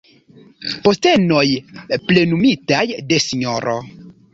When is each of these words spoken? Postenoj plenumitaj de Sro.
Postenoj 0.87 1.45
plenumitaj 2.09 2.87
de 3.13 3.25
Sro. 3.31 3.83